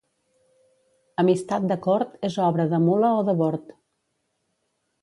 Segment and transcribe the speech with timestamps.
[1.25, 3.73] Amistat de cort és obra de mula o de bord.